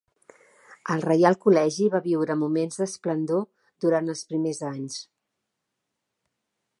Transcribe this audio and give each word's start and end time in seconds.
El 0.95 1.03
reial 1.07 1.35
col·legi 1.43 1.89
va 1.97 2.01
viure 2.07 2.37
moments 2.43 2.79
d'esplendor 2.83 3.45
durant 3.85 4.09
els 4.15 4.23
primers 4.31 4.63
anys. 4.73 4.99